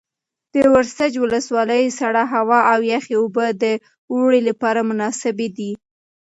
[0.53, 3.65] د ورسج ولسوالۍ سړه هوا او یخې اوبه د
[4.11, 5.71] اوړي لپاره مناسبې دي.